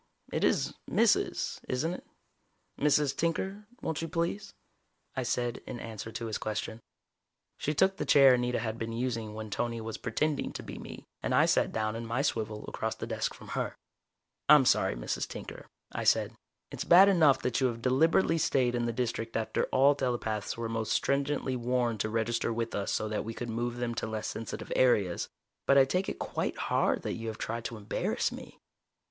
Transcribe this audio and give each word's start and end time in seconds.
it 0.33 0.43
is 0.43 0.73
Mrs., 0.89 1.59
isn't 1.69 1.93
it?... 1.93 2.03
Mrs. 2.79 3.15
Tinker, 3.15 3.67
won't 3.83 4.01
you 4.01 4.07
please?" 4.07 4.51
I 5.15 5.21
said 5.21 5.61
in 5.67 5.79
answer 5.79 6.11
to 6.11 6.25
his 6.25 6.39
question. 6.39 6.79
She 7.59 7.75
took 7.75 7.97
the 7.97 8.03
chair 8.05 8.33
Anita 8.33 8.57
had 8.57 8.79
been 8.79 8.93
using 8.93 9.35
when 9.35 9.51
Tony 9.51 9.79
was 9.79 9.99
pretending 9.99 10.53
to 10.53 10.63
be 10.63 10.79
me, 10.79 11.03
and 11.21 11.35
I 11.35 11.45
sat 11.45 11.71
down 11.71 11.95
in 11.95 12.07
my 12.07 12.23
swivel 12.23 12.65
across 12.67 12.95
the 12.95 13.05
desk 13.05 13.35
from 13.35 13.49
her. 13.49 13.75
"I'm 14.49 14.65
sorry, 14.65 14.95
Mrs. 14.95 15.27
Tinker," 15.27 15.67
I 15.91 16.03
said. 16.03 16.33
"It's 16.71 16.83
bad 16.83 17.07
enough 17.07 17.39
that 17.43 17.61
you 17.61 17.67
have 17.67 17.83
deliberately 17.83 18.39
stayed 18.39 18.73
in 18.73 18.87
the 18.87 18.91
District 18.93 19.37
after 19.37 19.65
all 19.65 19.93
telepaths 19.93 20.57
were 20.57 20.67
most 20.67 20.93
stringently 20.93 21.55
warned 21.55 21.99
to 21.99 22.09
register 22.09 22.51
with 22.51 22.73
us 22.73 22.91
so 22.91 23.07
that 23.07 23.23
we 23.23 23.35
could 23.35 23.51
move 23.51 23.77
them 23.77 23.93
to 23.93 24.07
less 24.07 24.25
sensitive 24.27 24.73
areas. 24.75 25.29
But 25.67 25.77
I 25.77 25.85
take 25.85 26.09
it 26.09 26.17
quite 26.17 26.57
hard 26.57 27.03
that 27.03 27.13
you 27.17 27.27
have 27.27 27.37
tried 27.37 27.65
to 27.65 27.77
embarrass 27.77 28.31
me." 28.31 28.57